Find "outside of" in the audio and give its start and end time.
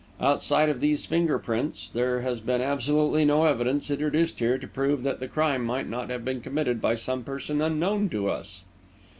0.19-0.79